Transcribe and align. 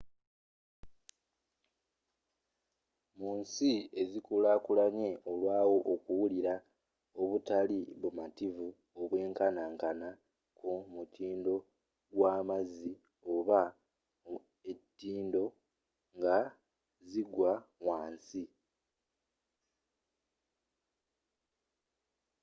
mu 3.17 3.29
nsi 3.41 3.71
e'zikulaakulana 4.01 5.05
olwawo 5.31 5.77
okuwulira 5.93 6.53
obutali 7.21 7.79
bumativu 7.99 8.67
obwenkanankana 9.01 10.09
ku 10.57 10.69
mutindo 10.93 11.55
gwa 12.15 12.35
mazzi 12.47 12.91
oba 13.33 13.61
entindo 14.71 15.43
nga 16.17 16.37
zigwa 17.09 17.53
wansi 17.87 18.43